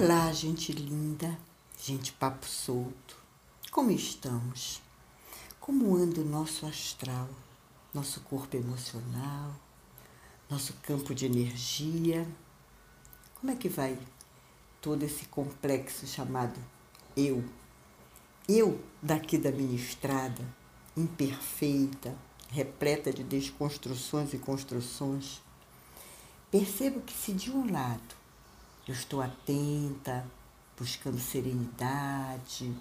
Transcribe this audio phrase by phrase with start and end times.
[0.00, 1.36] Olá, gente linda,
[1.76, 3.16] gente papo solto.
[3.68, 4.80] Como estamos?
[5.58, 7.28] Como anda o nosso astral,
[7.92, 9.52] nosso corpo emocional,
[10.48, 12.24] nosso campo de energia?
[13.40, 13.98] Como é que vai
[14.80, 16.60] todo esse complexo chamado
[17.16, 17.42] eu?
[18.48, 20.44] Eu daqui da minha estrada,
[20.96, 22.14] imperfeita,
[22.50, 25.42] repleta de desconstruções e construções.
[26.52, 28.17] Percebo que se de um lado
[28.88, 30.24] eu estou atenta,
[30.76, 32.74] buscando serenidade,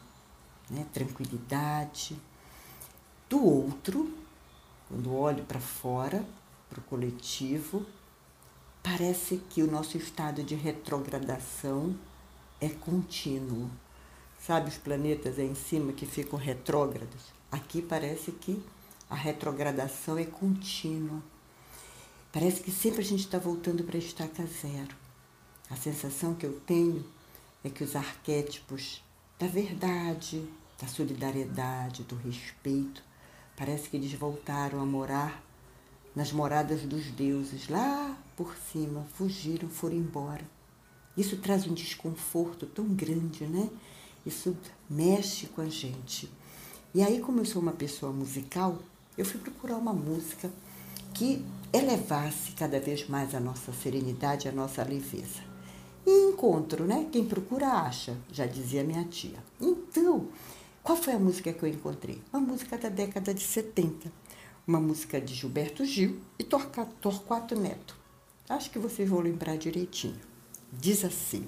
[0.69, 2.17] né, tranquilidade.
[3.29, 4.09] Do outro,
[4.87, 6.25] quando olho para fora,
[6.69, 7.85] para o coletivo,
[8.81, 11.93] parece que o nosso estado de retrogradação
[12.61, 13.69] é contínuo.
[14.39, 17.21] Sabe os planetas aí em cima que ficam retrógrados?
[17.51, 18.63] Aqui parece que
[19.09, 21.21] a retrogradação é contínua.
[22.31, 25.06] Parece que sempre a gente está voltando para a estaca zero.
[25.69, 27.05] A sensação que eu tenho
[27.63, 29.03] é que os arquétipos
[29.37, 30.47] da verdade,
[30.81, 33.03] da solidariedade, do respeito,
[33.55, 35.43] parece que eles voltaram a morar
[36.15, 40.43] nas moradas dos deuses, lá por cima, fugiram, foram embora.
[41.17, 43.69] Isso traz um desconforto tão grande, né?
[44.25, 44.55] Isso
[44.89, 46.29] mexe com a gente.
[46.93, 48.79] E aí, como eu sou uma pessoa musical,
[49.17, 50.49] eu fui procurar uma música
[51.13, 55.56] que elevasse cada vez mais a nossa serenidade, a nossa leveza.
[56.09, 57.09] E encontro, né?
[57.11, 59.43] Quem procura acha, já dizia minha tia.
[59.59, 60.29] Então,
[60.81, 62.21] qual foi a música que eu encontrei?
[62.31, 64.09] Uma música da década de 70.
[64.65, 67.99] Uma música de Gilberto Gil e Torquato Neto.
[68.47, 70.21] Acho que vocês vão lembrar direitinho.
[70.71, 71.45] Diz assim: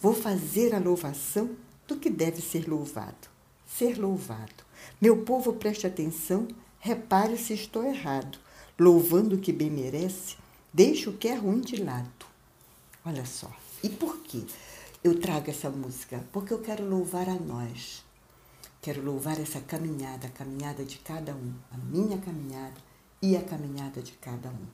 [0.00, 1.50] Vou fazer a louvação
[1.86, 3.28] do que deve ser louvado.
[3.64, 4.64] Ser louvado.
[5.00, 6.48] Meu povo, preste atenção,
[6.80, 8.36] repare se estou errado.
[8.76, 10.36] Louvando o que bem merece,
[10.74, 12.26] deixe o que é ruim de lado.
[13.04, 13.50] Olha só,
[13.82, 14.44] e por quê?
[15.02, 18.04] Eu trago essa música porque eu quero louvar a nós.
[18.80, 22.80] Quero louvar essa caminhada, a caminhada de cada um, a minha caminhada
[23.20, 24.66] e a caminhada de cada um.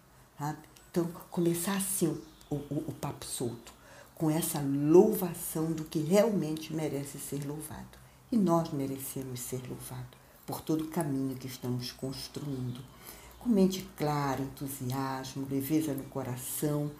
[0.91, 2.07] Então, começar assim
[2.51, 3.73] o, o, o papo solto,
[4.15, 7.99] com essa louvação do que realmente merece ser louvado.
[8.31, 12.81] E nós merecemos ser louvados por todo o caminho que estamos construindo.
[13.39, 16.91] Com mente clara, entusiasmo, leveza no coração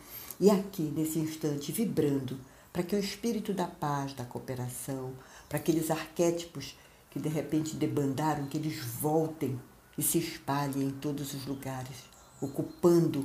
[0.41, 2.39] e aqui, nesse instante, vibrando
[2.73, 5.13] para que o espírito da paz, da cooperação,
[5.49, 6.77] para aqueles arquétipos
[7.11, 9.61] que de repente debandaram, que eles voltem
[9.97, 12.05] e se espalhem em todos os lugares,
[12.41, 13.25] ocupando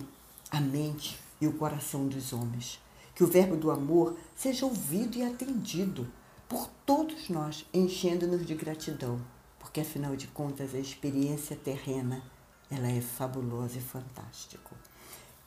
[0.50, 2.80] a mente e o coração dos homens.
[3.14, 6.12] Que o verbo do amor seja ouvido e atendido
[6.50, 9.22] por todos nós, enchendo-nos de gratidão,
[9.60, 12.24] porque afinal de contas a experiência terrena,
[12.72, 14.72] ela é fabulosa e fantástica.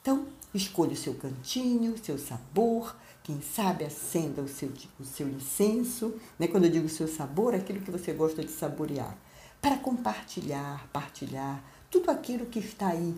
[0.07, 5.27] Então, escolha o seu cantinho, o seu sabor, quem sabe acenda o seu, o seu
[5.27, 6.47] incenso, né?
[6.47, 9.17] quando eu digo seu sabor, é aquilo que você gosta de saborear,
[9.61, 13.13] para compartilhar, partilhar tudo aquilo que está aí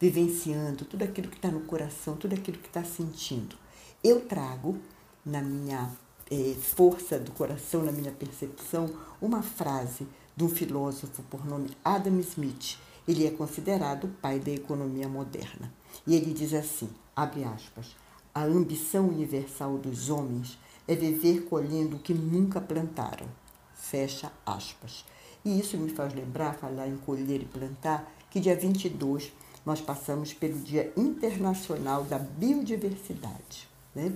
[0.00, 3.54] vivenciando, tudo aquilo que está no coração, tudo aquilo que está sentindo.
[4.02, 4.78] Eu trago
[5.26, 5.90] na minha
[6.30, 8.88] eh, força do coração, na minha percepção,
[9.20, 12.78] uma frase de um filósofo por nome Adam Smith.
[13.06, 15.72] Ele é considerado o pai da economia moderna.
[16.06, 17.96] E ele diz assim, abre aspas,
[18.34, 23.26] a ambição universal dos homens é viver colhendo o que nunca plantaram.
[23.74, 25.04] Fecha aspas.
[25.44, 29.32] E isso me faz lembrar, falar em colher e plantar, que dia 22
[29.64, 33.68] nós passamos pelo Dia Internacional da Biodiversidade.
[33.94, 34.12] Né?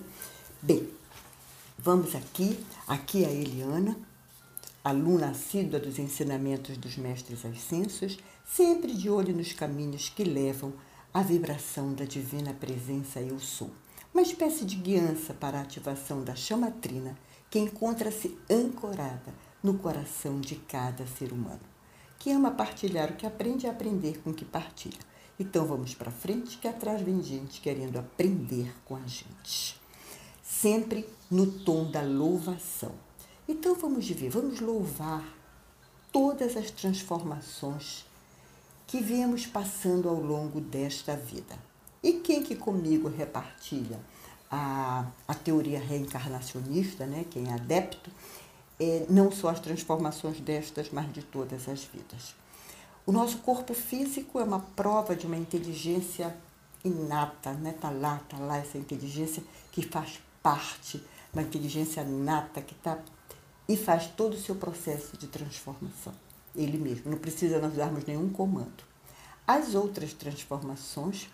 [0.62, 0.88] Bem,
[1.78, 3.96] vamos aqui, aqui a Eliana,
[4.88, 10.72] aluna assídua dos ensinamentos dos mestres ascensos, sempre de olho nos caminhos que levam
[11.12, 13.69] a vibração da divina presença eu sou.
[14.14, 17.19] Uma espécie de guiança para a ativação da chama trina
[17.50, 21.66] que encontra-se ancorada no coração de cada ser humano,
[22.16, 25.00] que ama partilhar o que aprende a aprender com o que partilha.
[25.37, 29.81] Então vamos para frente, que atrás vem gente querendo aprender com a gente.
[30.44, 33.06] Sempre no tom da louvação.
[33.48, 35.25] Então vamos ver, vamos louvar
[36.12, 38.04] todas as transformações
[38.87, 41.56] que viemos passando ao longo desta vida.
[42.02, 44.00] E quem que comigo repartilha
[44.50, 48.10] a, a teoria reencarnacionista, né, quem é adepto,
[48.78, 52.34] é, não só as transformações destas, mas de todas as vidas.
[53.06, 56.37] O nosso corpo físico é uma prova de uma inteligência
[56.84, 57.72] inata, né?
[57.81, 61.02] Tá lá, tá lá essa inteligência que faz parte,
[61.32, 62.99] uma inteligência nata que tá
[63.68, 66.14] e faz todo o seu processo de transformação
[66.56, 68.84] ele mesmo, não precisa nós darmos nenhum comando.
[69.46, 71.28] As outras transformações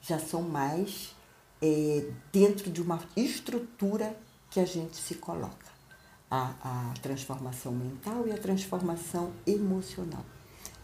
[0.00, 1.14] já são mais
[1.60, 4.16] é, dentro de uma estrutura
[4.50, 5.74] que a gente se coloca.
[6.30, 10.24] A, a transformação mental e a transformação emocional.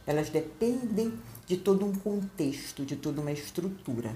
[0.07, 4.15] Elas dependem de todo um contexto, de toda uma estrutura.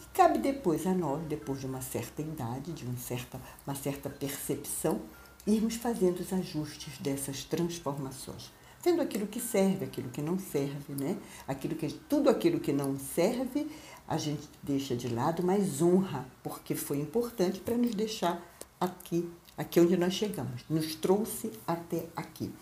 [0.00, 4.10] E cabe depois a nós, depois de uma certa idade, de um certa, uma certa
[4.10, 5.00] percepção,
[5.48, 8.52] irmos fazendo os ajustes dessas transformações.
[8.82, 11.16] Vendo aquilo que serve, aquilo que não serve, né?
[11.46, 13.68] Aquilo que, tudo aquilo que não serve,
[14.06, 18.40] a gente deixa de lado, mas honra, porque foi importante para nos deixar
[18.80, 22.52] aqui, aqui onde nós chegamos, nos trouxe até aqui.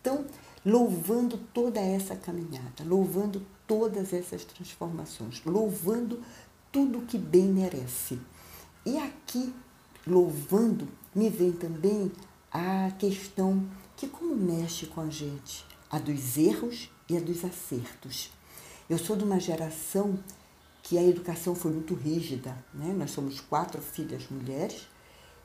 [0.00, 0.26] Então,
[0.66, 6.20] louvando toda essa caminhada, louvando todas essas transformações, louvando
[6.70, 8.18] tudo que bem merece.
[8.84, 9.54] E aqui,
[10.06, 12.10] louvando, me vem também
[12.50, 18.30] a questão que como mexe com a gente, a dos erros e a dos acertos.
[18.88, 20.18] Eu sou de uma geração
[20.82, 22.92] que a educação foi muito rígida, né?
[22.92, 24.86] Nós somos quatro filhas mulheres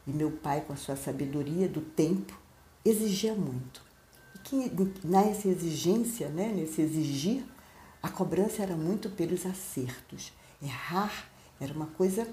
[0.05, 2.37] e meu pai, com a sua sabedoria do tempo,
[2.83, 3.81] exigia muito.
[4.35, 4.71] E que
[5.03, 7.43] nessa exigência, né, nesse exigir,
[8.01, 10.33] a cobrança era muito pelos acertos.
[10.61, 11.29] Errar
[11.59, 12.27] era uma coisa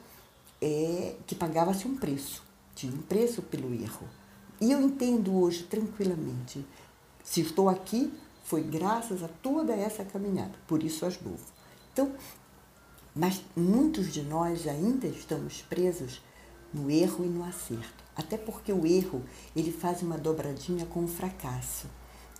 [0.60, 2.42] é, que pagava-se um preço,
[2.76, 4.06] tinha um preço pelo erro.
[4.60, 6.64] E eu entendo hoje tranquilamente.
[7.24, 8.12] Se estou aqui,
[8.44, 11.44] foi graças a toda essa caminhada, por isso as louvo.
[11.92, 12.12] Então,
[13.14, 16.20] mas muitos de nós ainda estamos presos
[16.72, 18.04] no erro e no acerto.
[18.14, 19.24] Até porque o erro,
[19.54, 21.86] ele faz uma dobradinha com o fracasso.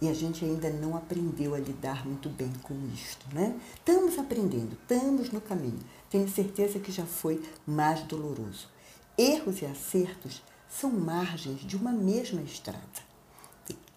[0.01, 3.59] E a gente ainda não aprendeu a lidar muito bem com isto, né?
[3.75, 5.81] Estamos aprendendo, estamos no caminho.
[6.11, 8.69] Tenho certeza que já foi mais doloroso.
[9.19, 13.07] Erros e acertos são margens de uma mesma estrada.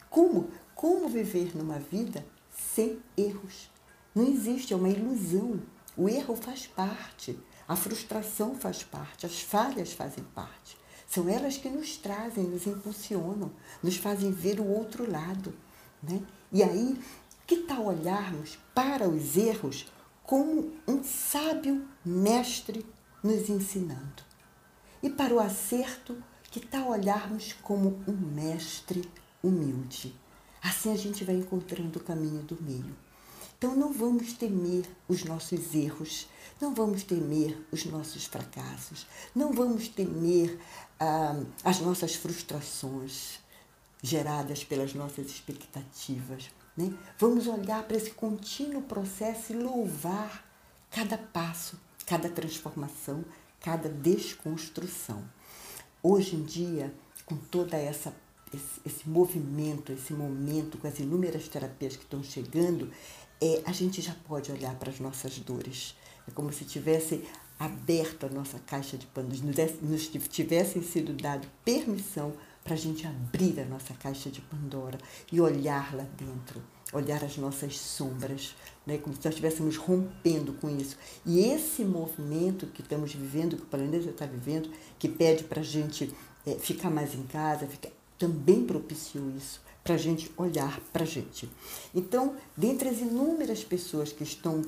[0.09, 2.25] Como, como viver numa vida
[2.75, 3.69] sem erros?
[4.15, 5.61] Não existe, é uma ilusão.
[5.97, 7.37] O erro faz parte,
[7.67, 10.77] a frustração faz parte, as falhas fazem parte.
[11.05, 13.51] São elas que nos trazem, nos impulsionam,
[13.83, 15.53] nos fazem ver o outro lado.
[16.01, 16.21] Né?
[16.51, 16.97] E aí,
[17.45, 19.91] que tal olharmos para os erros
[20.23, 22.85] como um sábio mestre
[23.21, 24.28] nos ensinando?
[25.01, 29.09] E para o acerto, que tal olharmos como um mestre
[29.41, 30.13] humilde?
[30.61, 32.95] Assim a gente vai encontrando o caminho do meio.
[33.57, 36.27] Então não vamos temer os nossos erros,
[36.61, 39.05] não vamos temer os nossos fracassos,
[39.35, 40.57] não vamos temer
[40.99, 43.39] ah, as nossas frustrações
[44.01, 46.49] geradas pelas nossas expectativas.
[46.75, 46.93] Né?
[47.17, 50.45] Vamos olhar para esse contínuo processo e louvar
[50.89, 53.23] cada passo, cada transformação,
[53.59, 55.23] cada desconstrução.
[56.01, 56.93] Hoje em dia,
[57.25, 58.13] com toda essa
[58.53, 62.91] esse, esse, movimento, esse momento, com as inúmeras terapias que estão chegando,
[63.41, 65.95] é, a gente já pode olhar para as nossas dores.
[66.27, 67.23] É como se tivesse
[67.59, 72.33] aberto a nossa caixa de panos, nos tivessem sido dado permissão
[72.63, 74.97] para a gente abrir a nossa caixa de Pandora
[75.31, 78.55] e olhar lá dentro, olhar as nossas sombras,
[78.85, 78.97] né?
[78.97, 80.97] como se nós estivéssemos rompendo com isso.
[81.25, 85.63] E esse movimento que estamos vivendo, que o planeta está vivendo, que pede para a
[85.63, 86.13] gente
[86.45, 87.67] é, ficar mais em casa,
[88.17, 91.49] também propiciou isso, para a gente olhar para a gente.
[91.93, 94.61] Então, dentre as inúmeras pessoas que estão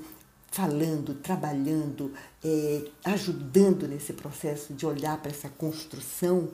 [0.52, 2.14] falando, trabalhando,
[2.44, 6.50] é, ajudando nesse processo de olhar para essa construção,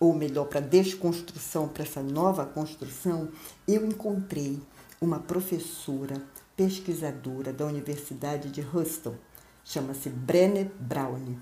[0.00, 3.28] ou melhor, para a desconstrução, para essa nova construção,
[3.68, 4.58] eu encontrei
[5.00, 6.22] uma professora
[6.54, 9.14] pesquisadora da Universidade de Houston,
[9.64, 11.38] chama-se Brené Brown,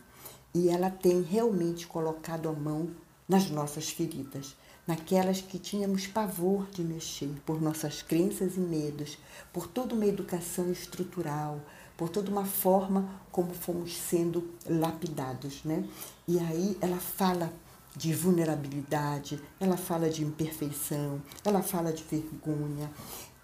[0.55, 2.89] e ela tem realmente colocado a mão
[3.29, 9.19] nas nossas feridas, naquelas que tínhamos pavor de mexer, por nossas crenças e medos,
[9.53, 11.61] por toda uma educação estrutural,
[11.97, 15.85] por toda uma forma como fomos sendo lapidados, né?
[16.29, 17.53] E aí ela fala
[17.97, 22.89] de vulnerabilidade, ela fala de imperfeição, ela fala de vergonha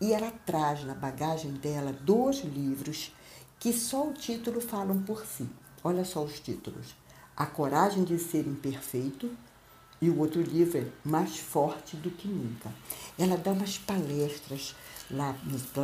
[0.01, 3.13] e ela traz na bagagem dela dois livros
[3.59, 5.49] que só o título falam por si.
[5.83, 6.95] Olha só os títulos:
[7.37, 9.31] A Coragem de Ser Imperfeito
[10.01, 12.71] e o outro livro é Mais Forte do que Nunca.
[13.19, 14.75] Ela dá umas palestras
[15.11, 15.35] lá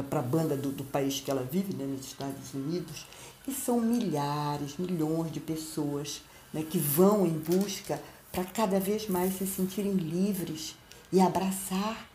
[0.08, 3.06] para a banda do, do, país que ela vive, né, nos Estados Unidos,
[3.46, 8.02] e são milhares, milhões de pessoas né, que vão em busca
[8.32, 10.76] para cada vez mais se sentirem livres
[11.12, 12.09] e abraçar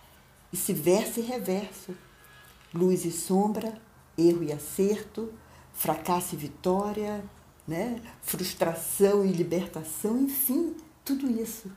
[0.55, 1.93] esse verso e reverso,
[2.73, 3.77] luz e sombra,
[4.17, 5.31] erro e acerto,
[5.73, 7.23] fracasso e vitória,
[7.67, 8.01] né?
[8.21, 11.69] frustração e libertação, enfim, tudo isso.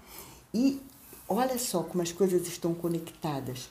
[0.55, 0.81] E
[1.29, 3.69] olha só como as coisas estão conectadas.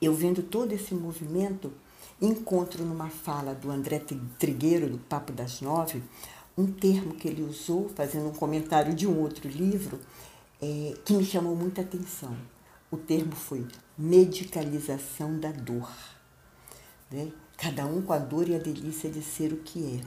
[0.00, 1.70] Eu vendo todo esse movimento,
[2.20, 4.02] encontro numa fala do André
[4.38, 6.02] Trigueiro, do Papo das Nove,
[6.56, 10.00] um termo que ele usou, fazendo um comentário de um outro livro,
[10.62, 12.34] é, que me chamou muita atenção.
[12.90, 13.66] O termo foi
[13.98, 15.92] medicalização da dor.
[17.10, 17.30] Né?
[17.56, 20.00] Cada um com a dor e a delícia de ser o que é.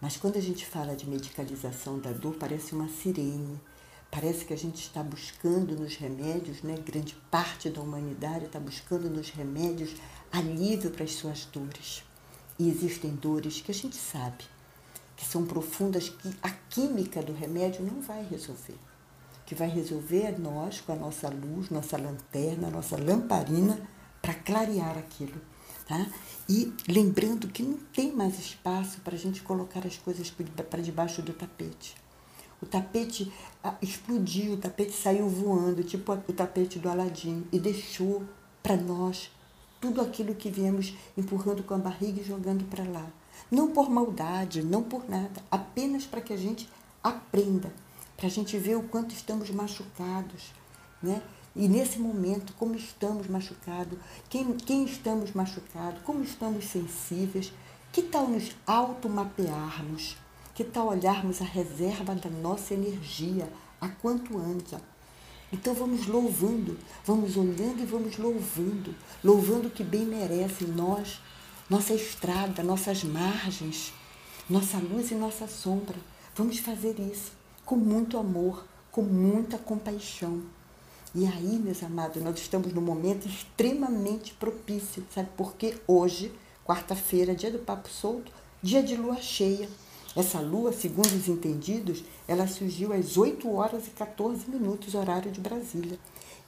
[0.00, 3.60] Mas quando a gente fala de medicalização da dor, parece uma sirene.
[4.10, 6.76] Parece que a gente está buscando nos remédios, né?
[6.76, 9.94] grande parte da humanidade está buscando nos remédios
[10.32, 12.04] alívio para as suas dores.
[12.58, 14.44] E existem dores que a gente sabe
[15.16, 18.78] que são profundas, que a química do remédio não vai resolver.
[19.54, 23.78] Que vai resolver é nós, com a nossa luz, nossa lanterna, nossa lamparina,
[24.20, 25.40] para clarear aquilo.
[25.86, 26.08] Tá?
[26.48, 30.28] E lembrando que não tem mais espaço para a gente colocar as coisas
[30.68, 31.94] para debaixo do tapete.
[32.60, 33.32] O tapete
[33.62, 38.24] ah, explodiu, o tapete saiu voando, tipo o tapete do Aladim, e deixou
[38.60, 39.30] para nós
[39.80, 43.06] tudo aquilo que viemos empurrando com a barriga e jogando para lá.
[43.52, 46.68] Não por maldade, não por nada, apenas para que a gente
[47.00, 47.72] aprenda,
[48.16, 50.52] para a gente ver o quanto estamos machucados,
[51.02, 51.22] né?
[51.56, 57.52] E nesse momento, como estamos machucados, quem, quem estamos machucados, como estamos sensíveis,
[57.92, 60.16] que tal nos automapearmos?
[60.52, 63.48] Que tal olharmos a reserva da nossa energia
[63.80, 64.78] a quanto antes?
[65.52, 68.92] Então vamos louvando, vamos olhando e vamos louvando,
[69.22, 71.20] louvando o que bem merece nós,
[71.70, 73.92] nossa estrada, nossas margens,
[74.50, 75.96] nossa luz e nossa sombra.
[76.34, 80.42] Vamos fazer isso com muito amor, com muita compaixão.
[81.14, 85.28] E aí, meus amados, nós estamos num momento extremamente propício, sabe?
[85.36, 86.32] Porque hoje,
[86.64, 89.68] quarta-feira, dia do Papo Solto, dia de lua cheia.
[90.16, 95.40] Essa lua, segundo os entendidos, ela surgiu às 8 horas e 14 minutos, horário de
[95.40, 95.98] Brasília.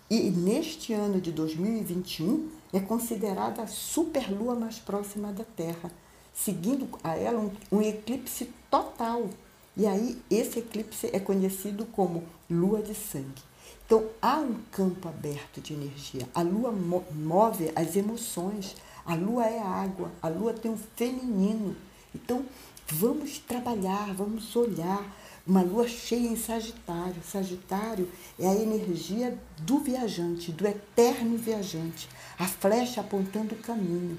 [0.08, 5.90] E neste ano de 2021 é considerada a superlua mais próxima da Terra,
[6.32, 9.28] seguindo a ela um, um eclipse total.
[9.76, 13.42] E aí esse eclipse é conhecido como lua de sangue.
[13.84, 16.28] Então há um campo aberto de energia.
[16.34, 18.74] A lua move as emoções.
[19.04, 20.10] A lua é água.
[20.22, 21.76] A lua tem um feminino.
[22.14, 22.44] Então
[22.88, 25.04] vamos trabalhar, vamos olhar
[25.46, 27.22] uma lua cheia em Sagitário.
[27.22, 34.18] Sagitário é a energia do viajante, do eterno viajante, a flecha apontando o caminho.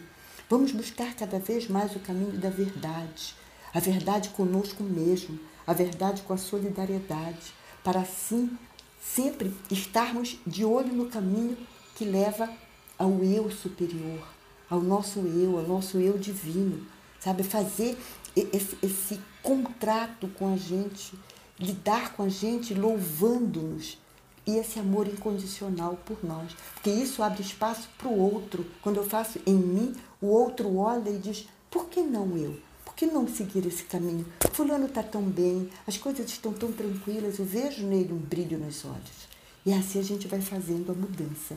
[0.49, 3.35] Vamos buscar cada vez mais o caminho da verdade,
[3.73, 8.57] a verdade conosco mesmo, a verdade com a solidariedade, para assim
[9.01, 11.57] sempre estarmos de olho no caminho
[11.95, 12.49] que leva
[12.97, 14.27] ao eu superior,
[14.69, 16.85] ao nosso eu, ao nosso eu divino,
[17.19, 17.43] sabe?
[17.43, 17.97] Fazer
[18.35, 21.17] esse, esse contrato com a gente,
[21.59, 23.97] lidar com a gente louvando-nos
[24.45, 26.55] e esse amor incondicional por nós.
[26.73, 28.65] Porque isso abre espaço para o outro.
[28.81, 32.57] Quando eu faço em mim, o outro olha e diz: por que não eu?
[32.97, 34.25] Que não seguir esse caminho?
[34.53, 38.83] Fulano está tão bem, as coisas estão tão tranquilas, eu vejo nele um brilho nos
[38.85, 39.27] olhos.
[39.63, 41.55] E assim a gente vai fazendo a mudança.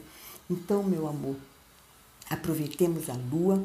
[0.51, 1.37] Então, meu amor,
[2.29, 3.65] aproveitemos a lua,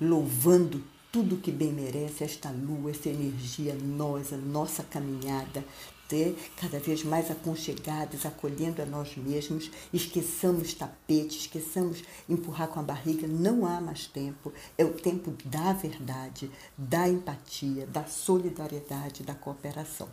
[0.00, 0.82] louvando
[1.12, 5.64] tudo que bem merece esta lua, essa energia nossa, nossa caminhada,
[6.08, 12.82] ter cada vez mais aconchegados, acolhendo a nós mesmos, esqueçamos tapete, esqueçamos empurrar com a
[12.82, 19.34] barriga, não há mais tempo, é o tempo da verdade, da empatia, da solidariedade, da
[19.34, 20.08] cooperação.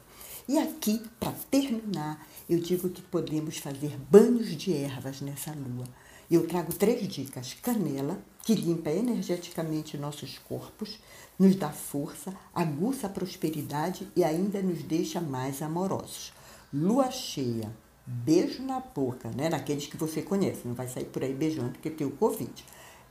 [0.48, 5.86] E aqui, para terminar, eu digo que podemos fazer banhos de ervas nessa lua.
[6.30, 11.00] Eu trago três dicas: canela, que limpa energeticamente nossos corpos,
[11.38, 16.34] nos dá força, aguça a prosperidade e ainda nos deixa mais amorosos.
[16.74, 17.72] Lua cheia,
[18.06, 19.50] beijo na boca, né?
[19.50, 22.66] Naqueles que você conhece, não vai sair por aí beijando porque tem o Covid.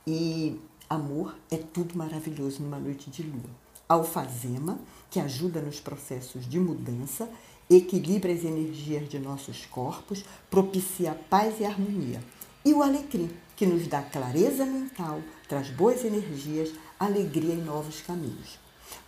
[0.05, 3.63] E amor é tudo maravilhoso numa noite de lua.
[3.87, 4.79] Alfazema,
[5.09, 7.29] que ajuda nos processos de mudança,
[7.69, 12.21] equilibra as energias de nossos corpos, propicia paz e harmonia.
[12.65, 18.57] E o alecrim, que nos dá clareza mental, traz boas energias, alegria e novos caminhos.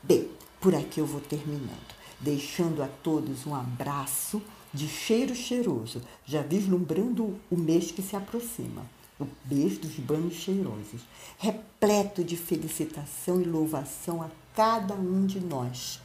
[0.03, 4.41] Bem, por aqui eu vou terminando, deixando a todos um abraço
[4.73, 8.85] de cheiro cheiroso, já vislumbrando o mês que se aproxima,
[9.17, 11.01] o mês dos banhos cheirosos,
[11.37, 16.01] repleto de felicitação e louvação a cada um de nós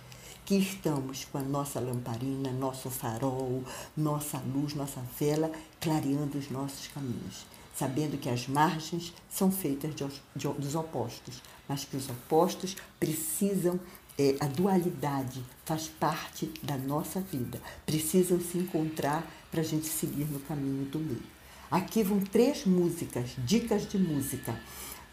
[0.50, 3.62] que estamos com a nossa lamparina, nosso farol,
[3.96, 5.48] nossa luz, nossa vela,
[5.80, 10.04] clareando os nossos caminhos, sabendo que as margens são feitas de,
[10.34, 13.78] de, dos opostos, mas que os opostos precisam,
[14.18, 20.24] é, a dualidade faz parte da nossa vida, precisam se encontrar para a gente seguir
[20.24, 21.22] no caminho do meio.
[21.70, 24.60] Aqui vão três músicas, dicas de música.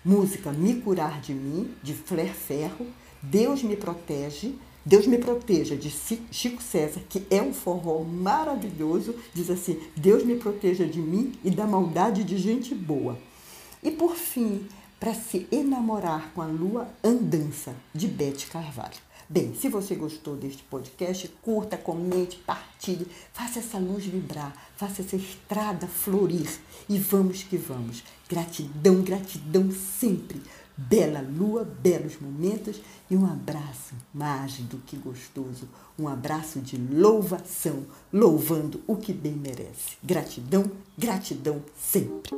[0.04, 2.88] Música Me Curar de Mim, de Flair Ferro,
[3.22, 4.56] Deus Me Protege,
[4.88, 5.90] Deus me proteja, de
[6.32, 11.52] Chico César, que é um forró maravilhoso, diz assim: Deus me proteja de mim e
[11.52, 13.20] da maldade de gente boa.
[13.84, 14.66] E por fim,
[14.98, 18.96] para se enamorar com a lua, Andança, de Bete Carvalho.
[19.28, 25.18] Bem, se você gostou deste podcast, curta, comente, partilhe, faça essa luz vibrar, faça essa
[25.18, 26.50] estrada florir
[26.88, 28.06] e vamos que vamos.
[28.30, 30.42] Gratidão, gratidão sempre.
[30.78, 32.80] Bela lua, belos momentos
[33.10, 35.68] e um abraço mais do que gostoso.
[35.98, 39.98] Um abraço de louvação, louvando o que bem merece.
[40.04, 42.30] Gratidão, gratidão sempre.